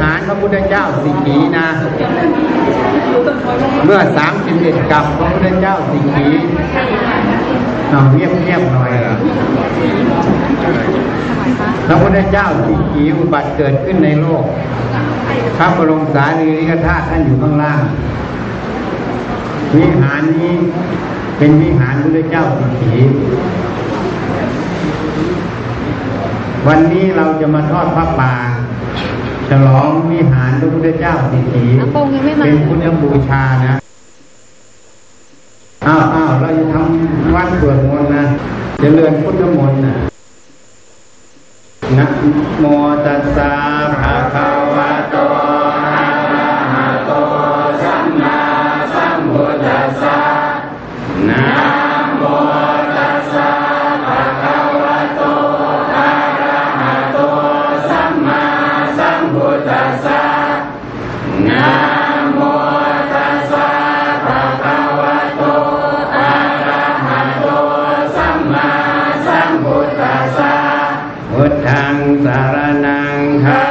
[0.00, 1.66] หารพระพุทธเจ้าสิงหีนะ
[3.84, 6.26] เมื่อสามสิบเอ็ดกับพระพุทธเจ้าสิงหี
[7.90, 9.14] เอาเงียบเงียบหน่อยล่ะ
[11.86, 14.44] พระพุทธเจ้าสิงหีอุบัติเกิดขึ้นในโลก
[15.56, 17.82] พระบรมสารีริกธาตุท่านอยู่ข้างล่าง
[19.76, 20.54] วิหารนี้
[21.38, 22.96] เป็นวิหารพระพุทธเจ้าสิงหี
[26.66, 28.34] วันนี้เราจะมาทอดพระป่า
[29.48, 31.62] ฉลองวิหารพระพุทธเจ้าสีสี
[32.44, 33.74] เป็นพุทธบูชานะ
[35.86, 38.24] อ้าวอ้าวเราจะทำวัดสวดมนต์นะ
[38.82, 39.94] จะเลื่อนพุทธมนต์นะ
[41.98, 42.06] นะ
[42.60, 42.64] โม
[43.04, 43.52] ตัสสะ
[44.00, 44.55] ภะคะ
[72.24, 73.65] สารนังคา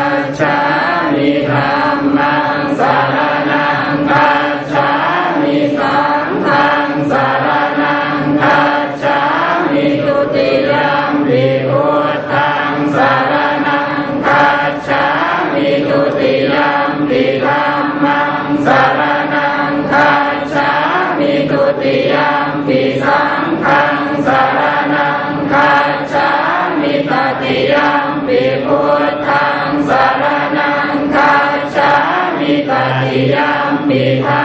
[34.10, 34.45] ทิทา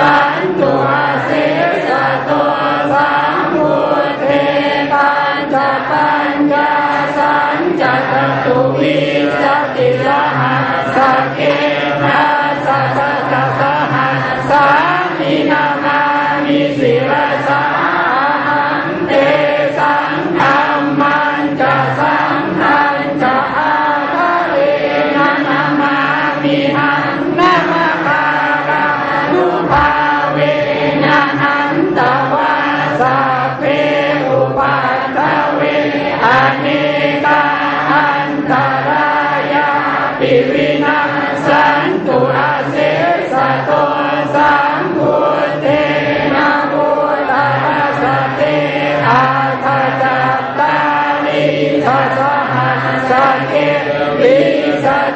[0.00, 0.29] Santa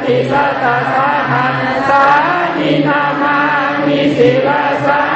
[0.03, 0.95] ติสตาส
[1.31, 1.57] หัน
[1.89, 2.03] สา
[2.57, 3.37] นินามา
[3.85, 5.14] มิสิลาสา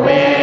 [0.00, 0.39] away.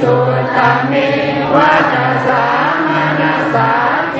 [0.00, 0.16] สุ
[0.56, 0.58] ต
[0.88, 0.92] เม
[1.54, 1.94] วัต
[2.26, 2.44] สา
[2.86, 2.88] ม
[3.20, 3.72] นัสา
[4.14, 4.18] เท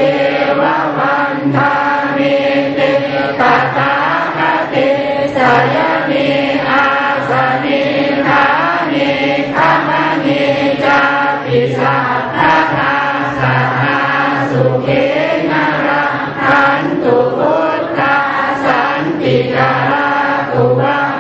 [0.59, 0.61] ว
[0.99, 1.73] วันทา
[2.17, 2.37] มิ
[2.77, 2.93] ติ
[3.41, 3.43] ต
[3.77, 3.95] ตา
[4.37, 4.41] ค
[4.73, 4.89] ติ
[5.37, 5.39] ส
[5.75, 5.77] ย
[6.09, 6.29] มิ
[6.71, 6.87] อา
[7.29, 7.31] ส
[7.65, 7.83] นิ
[8.27, 8.45] นา
[8.93, 9.11] นิ
[9.55, 9.91] ธรรม
[10.25, 10.45] นิ
[10.85, 11.01] จา
[11.45, 12.95] ปิสัตตะา
[13.39, 13.41] ส
[13.81, 13.99] หา
[14.51, 14.89] สุเก
[15.51, 15.53] ณ
[15.87, 18.01] รังคันตุพุทธ
[18.65, 19.73] สันติกา
[20.53, 21.12] ตุวา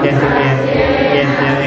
[0.00, 1.62] เจตเวเจตเว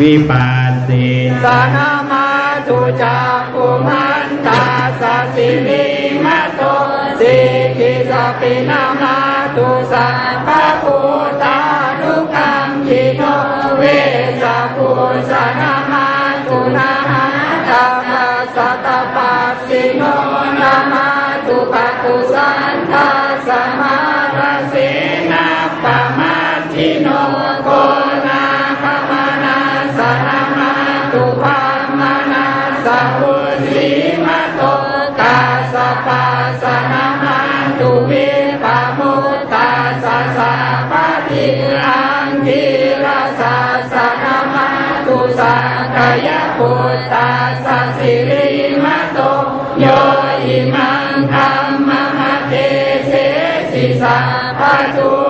[0.00, 1.06] วิปัสสิ
[1.44, 2.28] สนามา
[2.66, 3.18] ตุจั
[3.52, 4.62] กุมันตา
[5.00, 5.02] ส
[5.34, 5.86] สินิ
[6.24, 6.26] ม
[6.56, 6.60] โต
[7.20, 7.36] สิ
[7.78, 9.16] กิสปินามา
[9.56, 10.98] ตุสัพพะพุ
[11.28, 11.58] ตธา
[12.00, 13.22] นุกังกิโน
[13.78, 13.82] เว
[14.42, 14.44] ส
[14.76, 14.90] กุ
[15.30, 15.91] สานา
[54.02, 54.16] สั
[54.58, 54.62] พพ
[54.96, 55.21] ตุ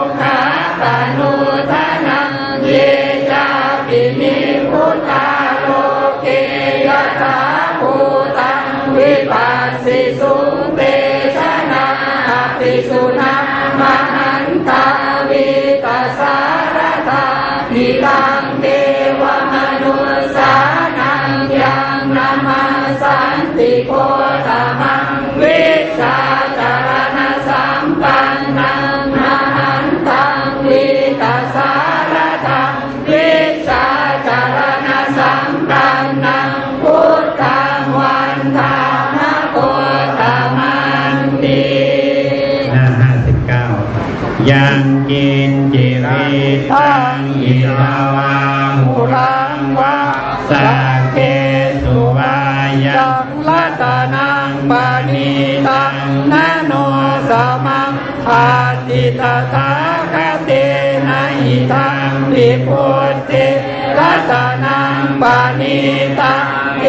[45.11, 46.31] กินจิริ
[46.73, 48.35] ตังอิทาวา
[48.79, 49.99] หุรังวะ
[50.49, 50.69] สั
[50.99, 51.17] กเค
[51.83, 52.37] สุวา
[52.87, 53.83] ยังลัต
[54.15, 55.33] นังปานิ
[55.69, 55.97] ตัง
[56.33, 56.73] นาโน
[57.29, 57.31] ส
[57.67, 57.93] มัง
[58.29, 58.47] อา
[58.89, 59.71] ติตถา
[60.13, 60.51] คเต
[61.07, 63.49] นะหิทังปิพุทธิ
[63.99, 64.33] รัต
[64.65, 65.79] นังปานิ
[66.21, 66.47] ตัง
[66.83, 66.87] เอ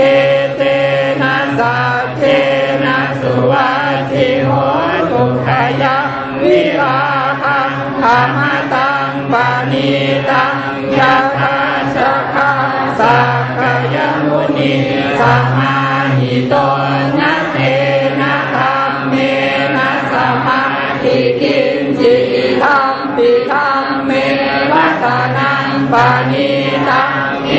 [8.35, 8.37] ม
[8.73, 9.89] ตังปานิ
[10.29, 10.57] ตัง
[10.97, 11.57] ยะทา
[11.95, 14.73] สะคังสักกายมุนี
[15.19, 15.75] สัมมา
[16.17, 16.53] หิโต
[17.19, 17.57] นะเต
[18.19, 19.13] นะธรรมเม
[19.75, 20.13] นะส
[20.45, 20.61] มา
[21.03, 22.15] ธิกินจิ
[22.63, 24.11] ธรรมปิธรรมเม
[24.71, 25.05] วัต
[25.37, 26.49] นังปานิ
[26.89, 27.13] ตัง
[27.47, 27.51] เอ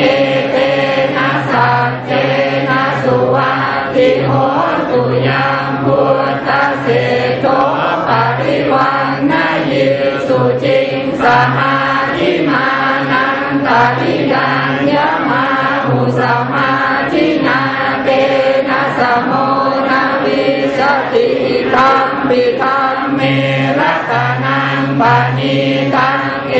[25.95, 26.21] ตัง
[26.51, 26.55] เอ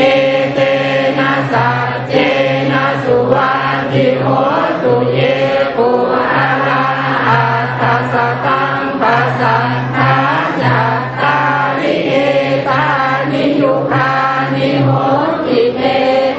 [0.54, 0.60] เต
[1.18, 2.14] นะสัจเจ
[2.72, 3.52] นะสุวั
[3.92, 4.26] ติโห
[4.82, 5.20] ตุเย
[5.76, 6.86] ปุอารา
[7.28, 8.14] อัตตส
[8.46, 10.16] ตังปัสสัทธา
[10.62, 11.38] จัตตา
[11.78, 12.14] ริเอ
[12.68, 12.86] ตา
[13.32, 14.12] นิยุคา
[14.56, 14.90] นิโห
[15.46, 15.82] ติเต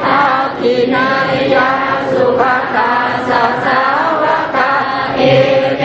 [0.03, 1.09] ทักขินา
[1.55, 1.71] ยา
[2.11, 2.41] สุภ
[2.75, 2.93] ตา
[3.29, 3.81] สัสา
[4.23, 4.25] ว
[4.55, 4.73] กา
[5.17, 5.23] เอ
[5.79, 5.83] เต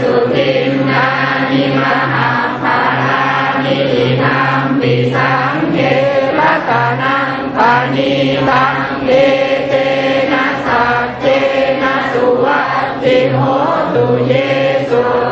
[0.00, 1.06] สุติมนา
[1.50, 1.80] นิม
[2.12, 2.28] หา
[2.62, 3.24] ภารา
[3.64, 3.78] นิ
[4.22, 5.84] นามปิสัง เก
[6.38, 6.70] รัต
[7.02, 8.12] นังปานิ
[8.48, 9.10] ตังเอ
[9.68, 9.74] เต
[10.32, 11.24] นะสัจเจ
[11.82, 13.42] นะสุวัตติโห
[13.94, 14.32] ตุเย
[14.88, 15.27] สุ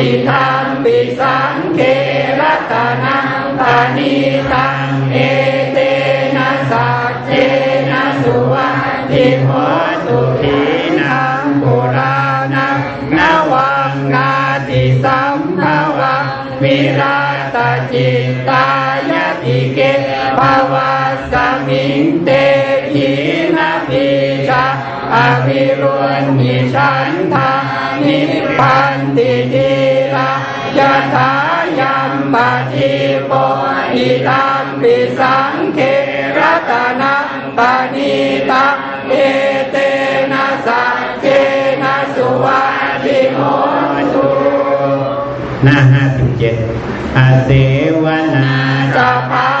[0.00, 1.80] อิทัมปิสังเก
[2.40, 2.72] รัต
[3.04, 4.14] นังปานิ
[4.52, 5.16] ตังเอ
[5.72, 5.78] เต
[6.36, 7.30] นะสัจเจ
[7.90, 8.70] นะสุวั
[9.10, 9.48] ติโห
[10.06, 10.58] ตุที
[11.00, 12.18] นังปุรา
[12.54, 12.78] นัง
[13.16, 13.18] น
[13.52, 14.30] วังนา
[14.68, 15.60] ติสัมภ
[15.98, 16.26] วัง
[16.62, 17.20] วิรา
[17.54, 17.56] ต
[17.92, 18.66] จิตตา
[19.10, 19.78] ยติเก
[20.38, 20.40] ภ
[20.72, 20.92] วะ
[21.32, 21.34] ส
[21.66, 22.30] มิงเต
[22.92, 23.10] หิ
[23.56, 24.06] นาปิ
[24.48, 24.64] ชา
[25.14, 25.96] อภิรุ
[26.38, 27.59] ณิฉันทา
[28.04, 29.72] นิพพันติที
[30.14, 30.32] ลา
[30.78, 31.30] ยะถา
[31.78, 32.36] ยัมป
[32.72, 32.94] ฏิ
[33.26, 33.32] โป
[33.94, 35.78] อิตัมปิสังเค
[36.38, 38.14] รัตนังปานิ
[38.50, 38.78] ตัง
[39.08, 39.14] เอ
[39.70, 39.76] เต
[40.32, 41.26] นะสัจเจ
[41.82, 42.62] นะสุวั
[43.04, 43.38] ติโห
[44.12, 44.26] ตุ
[45.62, 46.56] หน้าห้าสิบเจ็ด
[47.16, 47.50] อาเส
[48.04, 48.50] วนา
[48.96, 49.59] จะพา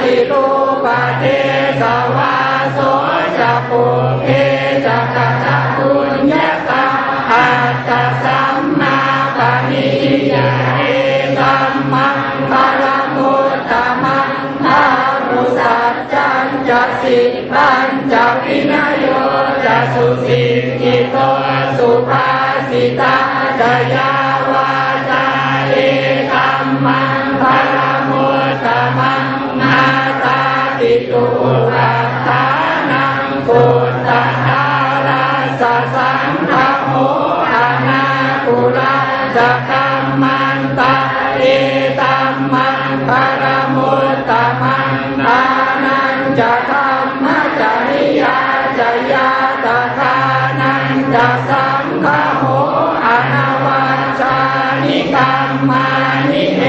[0.00, 0.46] ปฏิรู
[0.84, 0.86] ป
[1.18, 1.24] เท
[1.80, 1.82] ส
[2.16, 2.34] วา
[2.72, 2.78] โส
[3.38, 3.84] จะปุ
[4.20, 4.26] เพ
[4.84, 6.84] จะกัจจปุญญาตา
[7.30, 7.90] อัตต
[8.24, 8.96] สัมมา
[9.36, 9.38] ป
[9.70, 9.88] ณิ
[10.32, 10.82] ยาเอ
[11.38, 12.18] ตัมมัง
[12.50, 12.52] ป
[12.82, 14.32] รมุตตมัง
[14.66, 14.84] อา
[15.26, 17.18] มุสัจจันจะสิ
[17.52, 19.06] ปัญจะวินโย
[19.64, 20.42] จะสุสิ
[20.80, 21.16] กิโต
[21.76, 22.28] สุภา
[22.68, 23.16] สิตา
[23.60, 24.12] จะยา
[24.50, 24.70] วา
[25.08, 25.24] จา
[25.70, 25.76] เอ
[39.30, 40.94] ราจะกัมมันตา
[41.38, 41.44] เอ
[42.00, 43.10] ตัมมังป
[43.42, 43.44] ร
[43.74, 44.30] มุตต
[44.62, 44.94] มัง
[45.26, 45.42] อา
[45.84, 46.88] นันจะธรร
[47.22, 47.26] ม
[47.60, 48.38] จริยา
[48.78, 49.30] จะยา
[49.64, 49.66] ต
[49.98, 50.16] ถา
[50.60, 52.06] นันจะสังฆ
[52.38, 52.44] โม
[53.06, 54.38] อนาวัชชา
[54.84, 55.86] นิกรรมา
[56.30, 56.62] นิเอ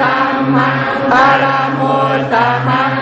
[0.00, 1.44] ตัมมังปร
[1.78, 2.34] มุตต
[2.68, 3.01] มัง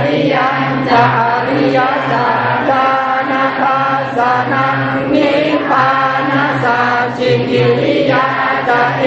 [0.00, 1.78] ริยังจะอริย
[2.10, 2.86] สัจจา
[3.30, 3.80] นาคา
[4.16, 4.18] ส
[4.52, 4.80] นัง
[5.14, 5.32] นิ
[5.68, 5.88] พา
[6.30, 6.78] นาสา
[7.16, 8.26] จิกิริยา
[8.68, 9.02] จะเอ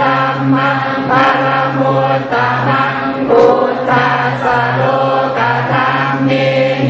[0.00, 1.10] ตัมมังพ
[1.42, 1.46] ล
[1.78, 2.34] มุตต
[2.68, 2.96] มัง
[3.28, 4.08] พุทธั
[4.42, 4.82] สโล
[5.36, 5.38] ก
[5.72, 6.30] ธรรมเม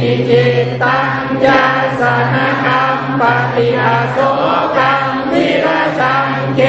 [0.01, 1.63] หิจิตตังยา
[2.01, 2.03] ส
[2.35, 3.23] นะกัมป
[3.55, 4.19] ฏิอาโส
[4.77, 6.61] กังวิราชังเก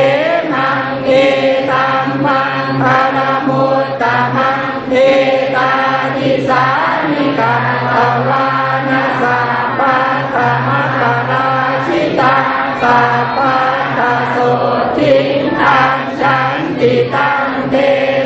[0.54, 1.12] มังเอ
[1.72, 2.84] ตัมมังพ
[3.16, 6.66] ลมุตตมังเอตาทิสา
[7.12, 7.56] นิกา
[7.94, 7.96] ต
[8.30, 8.48] วา
[8.90, 9.40] นาสา
[9.80, 11.50] ปัตตมะกรา
[11.86, 14.00] ชิตังสัพพัทธ
[14.32, 14.38] โส
[14.98, 15.16] ทิ
[15.62, 17.76] ทังฉันติตังเท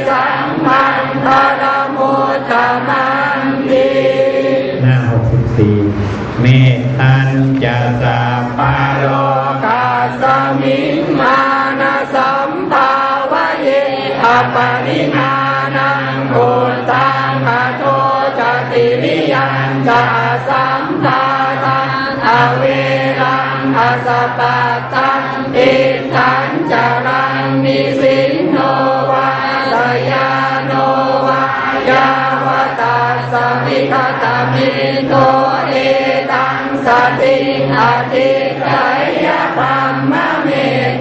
[0.10, 1.28] สังมันพ
[1.62, 1.64] ล
[1.96, 2.52] มุตต
[2.90, 3.92] มังติ
[4.82, 5.78] หน้าหกสิบสี่
[6.40, 6.46] เม
[7.00, 7.29] ตัญ
[7.64, 9.06] จะสัพพะโล
[9.66, 9.86] กา
[10.22, 10.24] ส
[10.62, 11.40] มิงมา
[11.79, 12.92] นะสัมภา
[13.32, 13.70] วะเย
[14.24, 14.25] อ
[14.56, 15.43] ปริมา
[19.87, 20.03] จะ
[20.50, 21.24] สัมภา
[21.65, 21.91] ตัง
[22.25, 22.63] อเว
[23.19, 24.57] รังอสปะ
[24.93, 25.24] ตัง
[25.57, 25.72] อิ
[26.13, 28.57] ทันจารังนิสินโน
[29.11, 29.29] วา
[29.72, 29.74] ส
[30.09, 30.29] ยา
[30.65, 30.72] โน
[31.25, 31.43] วา
[31.89, 32.07] ยา
[32.46, 32.48] ว
[32.79, 32.98] ตา
[33.31, 33.33] ส
[33.65, 34.69] มิคตามิ
[35.07, 35.13] โต
[35.69, 35.75] เอ
[36.31, 36.87] ตังส
[37.19, 37.37] ติ
[37.77, 37.79] อ
[38.13, 38.31] ธิ
[38.63, 38.87] กา
[39.25, 40.48] ยธรรมเม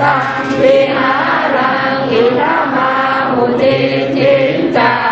[0.02, 1.14] ตังวิหา
[1.56, 2.40] รังอิร
[2.74, 2.92] มา
[3.30, 3.76] หุติ
[4.16, 5.11] จินจา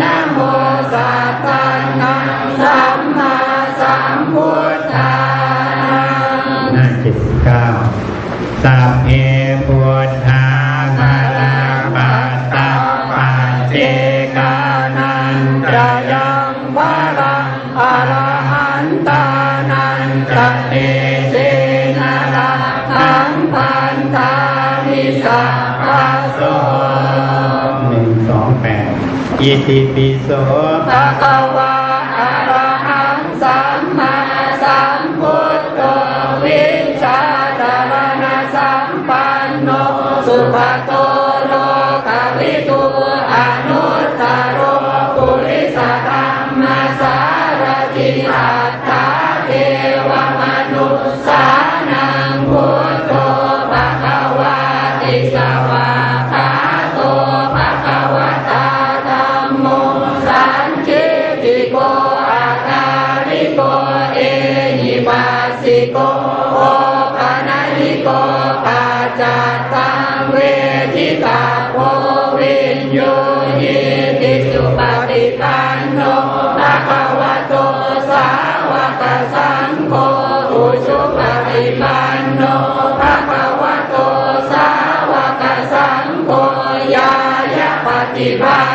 [0.00, 0.38] นะโม
[0.92, 3.36] สัตตังนังสัมมา
[3.80, 5.16] สัมพุทธา
[6.72, 7.64] หน้าเจ็ดสิบเก้า
[8.62, 9.08] สัพเพ
[9.66, 10.46] พุทธา
[10.98, 11.56] ภาลา
[11.94, 12.70] ปัตตา
[13.10, 13.74] ปัจเจ
[25.24, 26.40] สัพพะโส
[27.88, 28.90] หนึ่งสองแปด
[29.40, 30.30] อิติปิโส
[30.88, 31.41] ภะคะ
[65.90, 65.96] โก
[66.54, 66.58] โอ
[67.16, 68.08] ปะนะหิโก
[68.64, 69.22] ปัจจ
[69.74, 70.36] ตังเว
[70.94, 71.42] ทิตา
[71.72, 71.76] โพ
[72.38, 72.98] วิญโย
[73.58, 73.78] หิ
[74.20, 76.00] ติสุปฏิปันโน
[76.58, 77.54] ภะคะวะโต
[78.10, 78.28] สา
[78.70, 79.02] วก
[79.34, 79.92] สังโฆ
[80.52, 82.42] อุชุปฏิปันโน
[83.00, 83.96] ภะคะวะโต
[84.52, 84.68] สา
[85.10, 85.42] วก
[85.72, 86.30] สังโฆ
[86.94, 87.12] ยา
[87.56, 88.71] ยะปฏิปัน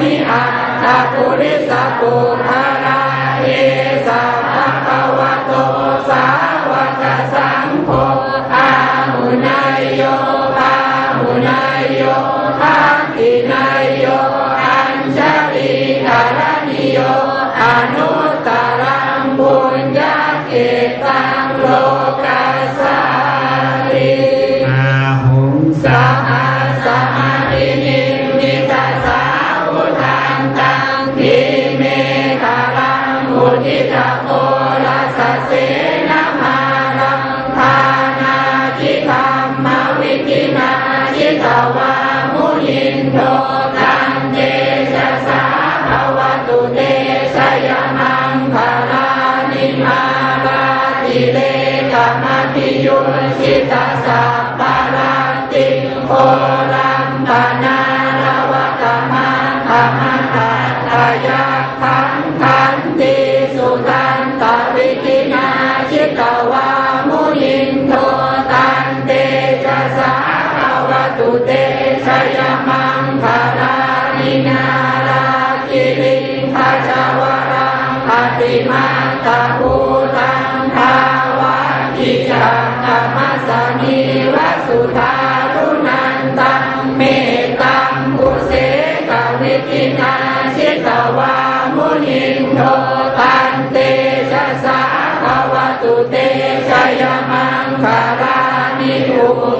[0.00, 3.00] นิอัตตาปุริสปุภารา
[3.42, 3.48] เอ
[4.06, 4.22] สะ
[4.54, 5.52] ภะคะวะโต
[6.08, 6.24] สา
[6.70, 7.90] วกสังโฆ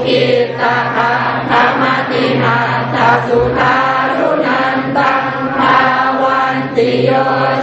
[0.04, 0.22] ขิ
[0.60, 2.58] ตาคังธรรมตินา
[2.94, 3.76] ตาสุทา
[4.16, 5.78] รุนันตังภา
[6.22, 7.10] วันติโย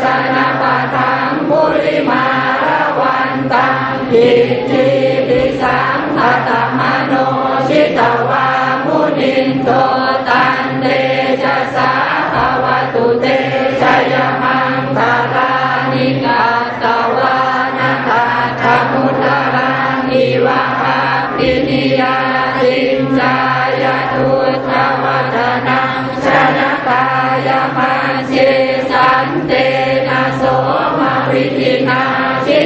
[0.04, 2.26] ชนะปะทังปุริมา
[2.66, 4.30] ระวันตังพิ
[4.70, 4.88] จิ
[5.28, 7.14] ปิสังขตมโน
[7.68, 8.48] ชิตวา
[8.86, 9.70] มุนินโต
[10.30, 10.86] ตันเต
[11.42, 11.92] ชะสา
[12.34, 13.26] ภวตุเต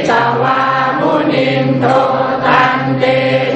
[0.00, 0.60] ชิตวา
[1.00, 1.86] มุนินโต
[2.46, 3.04] ตันเต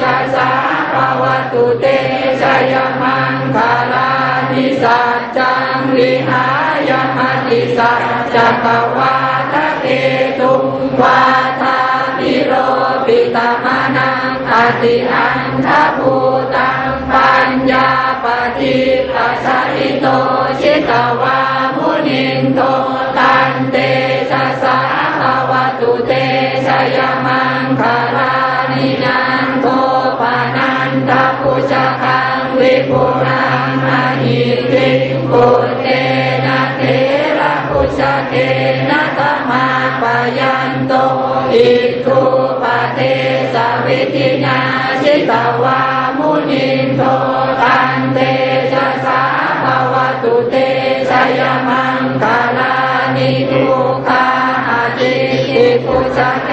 [0.00, 0.50] ชะสา
[0.92, 1.86] ภวตุเต
[2.40, 4.10] ชยมังคาลา
[4.52, 6.46] นิสัจจังวิหา
[6.88, 9.16] ยมติสัจจกวา
[9.52, 9.86] ทะเก
[10.38, 10.66] ตุง
[11.00, 11.20] วา
[11.62, 11.78] ทา
[12.18, 12.52] ติโร
[13.06, 14.52] ปิตมนังอ
[14.82, 16.14] ติอันทภู
[16.54, 17.88] ตังปัญญา
[18.24, 18.26] ป
[18.58, 18.78] ฏิ
[19.12, 20.06] ปัสสิโต
[20.60, 20.90] ชิต
[21.22, 21.40] วา
[21.76, 22.60] มุนินโต
[32.94, 33.88] ปุรังม
[34.22, 34.40] หิ
[34.72, 34.88] ติ
[35.30, 35.46] ปุ
[35.82, 35.86] เต
[36.46, 36.82] นะเท
[37.38, 38.34] ระปุชเก
[38.90, 39.66] นะตมา
[40.00, 40.04] ป
[40.38, 40.92] ยันโต
[41.52, 41.70] อิ
[42.04, 42.22] ทุ
[42.62, 42.98] ปเท
[43.52, 44.58] สวิธินา
[45.02, 45.80] ชิตวา
[46.18, 47.00] มุนินโท
[47.62, 48.18] ตันเต
[48.72, 49.22] ชะสา
[49.62, 50.54] ภวตุเต
[51.08, 52.74] ชยมังคาลา
[53.16, 54.26] นิทุกขา
[54.98, 55.14] ติ
[55.52, 56.50] อิปุชเก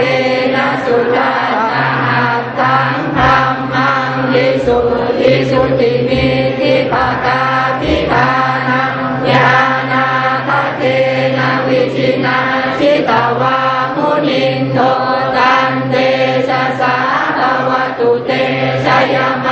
[0.55, 1.60] นะสุจัน
[5.81, 6.25] ติมิ
[6.59, 6.93] ทิป
[7.25, 7.41] ตา
[7.81, 8.29] ทิทา
[8.67, 8.97] นัง
[9.29, 9.51] ญา
[9.91, 10.07] ณา
[10.47, 10.81] ทเท
[11.37, 12.39] นะวิชินา
[12.77, 13.57] ชิตวา
[13.95, 14.79] มุนินโต
[15.37, 15.95] ตันเต
[16.47, 16.95] ชะสา
[17.37, 17.39] ภ
[17.69, 18.31] วตุเต
[18.85, 19.15] ชย
[19.45, 19.47] ม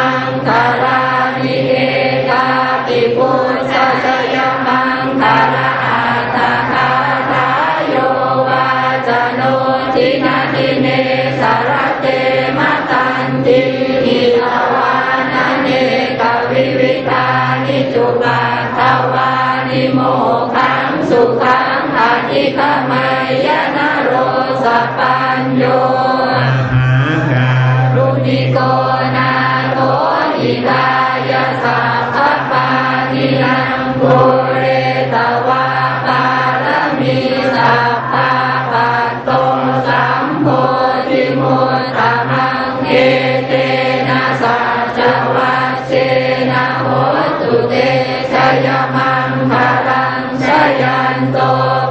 [48.65, 50.45] ยมังคารังช
[50.81, 51.37] ยันโต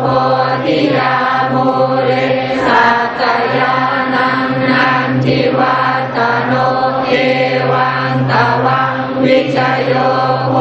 [0.01, 0.05] โพ
[0.65, 1.15] ธิยา
[1.53, 1.67] มุ
[2.05, 2.11] เร
[2.67, 2.87] สั
[3.21, 3.23] จ
[3.59, 3.77] ยา
[4.15, 5.79] นังนันทิวั
[6.17, 6.53] ตโน
[7.09, 7.13] เอ
[7.73, 8.33] วังต
[8.65, 9.93] วังวิชยโย
[10.51, 10.55] โห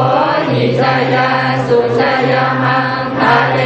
[0.50, 0.82] หิช
[1.14, 1.30] ยา
[1.66, 2.32] สุชย
[2.62, 3.58] มังคาเล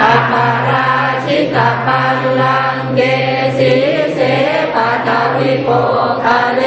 [0.00, 0.90] อปารา
[1.24, 3.00] ชิตาปัลลังเก
[3.56, 3.72] สี
[4.14, 4.18] เส
[4.74, 5.68] ปะตวิโป
[6.24, 6.60] คาเล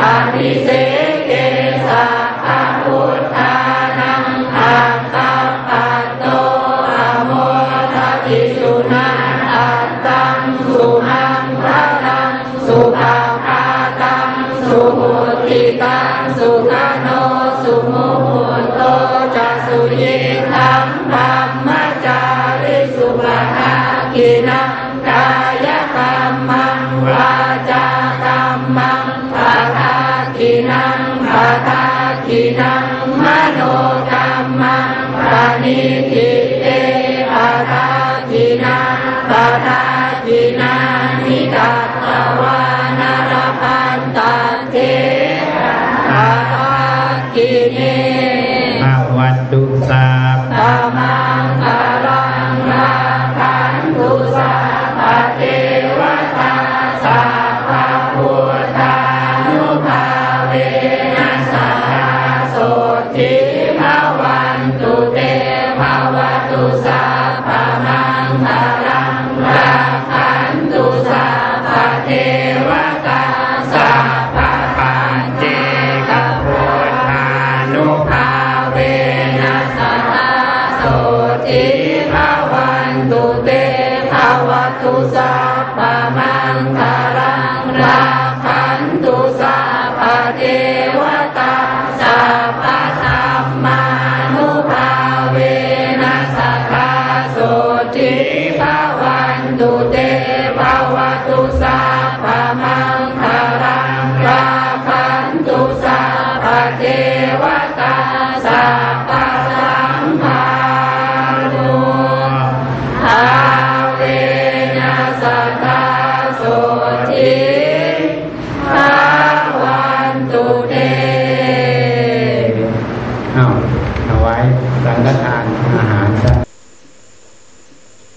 [0.00, 0.70] อานิเส
[27.06, 27.34] วา
[27.70, 27.86] จา
[28.24, 29.98] กรรมังภา
[30.36, 31.86] คินังภา
[32.26, 32.86] กินัง
[33.24, 33.60] มโน
[34.12, 35.32] กรรมังป
[35.62, 35.80] ณิ
[36.12, 36.39] ทิ